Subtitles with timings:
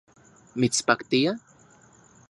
[0.59, 1.31] ¿Mitspaktia?